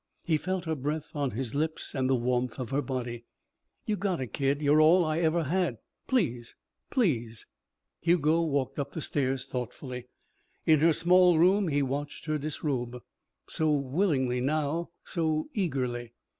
He 0.23 0.35
felt 0.37 0.65
her 0.65 0.73
breath 0.73 1.15
on 1.15 1.29
his 1.29 1.53
lips 1.53 1.93
and 1.93 2.09
the 2.09 2.15
warmth 2.15 2.57
of 2.57 2.71
her 2.71 2.81
body. 2.81 3.25
"You 3.85 3.97
gotta, 3.97 4.25
kid. 4.25 4.59
You're 4.59 4.81
all 4.81 5.05
I 5.05 5.19
ever 5.19 5.43
had. 5.43 5.77
Please, 6.07 6.55
please." 6.89 7.45
Hugo 7.99 8.41
walked 8.41 8.79
up 8.79 8.93
the 8.93 9.01
stairs 9.01 9.45
thoughtfully. 9.45 10.07
In 10.65 10.79
her 10.79 10.93
small 10.93 11.37
room 11.37 11.67
he 11.67 11.83
watched 11.83 12.25
her 12.25 12.39
disrobe. 12.39 13.03
So 13.47 13.71
willingly 13.71 14.41
now 14.41 14.89
so 15.05 15.49
eagerly. 15.53 16.13